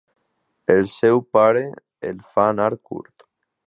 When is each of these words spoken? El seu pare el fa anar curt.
El 0.75 0.89
seu 0.93 1.21
pare 1.37 1.63
el 2.13 2.27
fa 2.33 2.51
anar 2.57 2.71
curt. 2.81 3.33